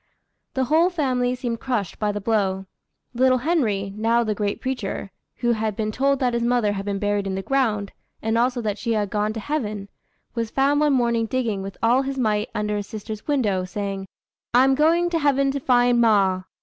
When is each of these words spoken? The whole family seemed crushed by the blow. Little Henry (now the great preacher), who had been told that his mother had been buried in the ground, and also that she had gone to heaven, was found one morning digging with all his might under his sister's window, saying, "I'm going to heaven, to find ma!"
The 0.55 0.63
whole 0.63 0.89
family 0.89 1.35
seemed 1.35 1.59
crushed 1.59 1.99
by 1.99 2.11
the 2.11 2.19
blow. 2.19 2.65
Little 3.13 3.37
Henry 3.37 3.93
(now 3.95 4.23
the 4.23 4.33
great 4.33 4.59
preacher), 4.59 5.11
who 5.35 5.51
had 5.51 5.75
been 5.75 5.91
told 5.91 6.17
that 6.19 6.33
his 6.33 6.41
mother 6.41 6.71
had 6.73 6.85
been 6.85 6.97
buried 6.97 7.27
in 7.27 7.35
the 7.35 7.43
ground, 7.43 7.91
and 8.19 8.35
also 8.35 8.61
that 8.61 8.79
she 8.79 8.93
had 8.93 9.11
gone 9.11 9.31
to 9.33 9.39
heaven, 9.39 9.89
was 10.33 10.49
found 10.49 10.79
one 10.81 10.93
morning 10.93 11.27
digging 11.27 11.61
with 11.61 11.77
all 11.83 12.01
his 12.01 12.17
might 12.17 12.49
under 12.55 12.77
his 12.77 12.87
sister's 12.87 13.27
window, 13.27 13.63
saying, 13.63 14.07
"I'm 14.55 14.73
going 14.73 15.11
to 15.11 15.19
heaven, 15.19 15.51
to 15.51 15.59
find 15.59 16.01
ma!" 16.01 16.45